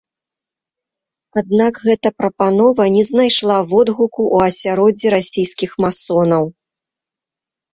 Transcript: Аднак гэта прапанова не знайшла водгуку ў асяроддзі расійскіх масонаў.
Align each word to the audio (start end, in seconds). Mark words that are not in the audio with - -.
Аднак 1.41 1.73
гэта 1.89 2.07
прапанова 2.21 2.83
не 2.97 3.03
знайшла 3.09 3.57
водгуку 3.75 4.09
ў 4.09 4.37
асяроддзі 4.55 5.07
расійскіх 5.19 5.71
масонаў. 5.87 6.43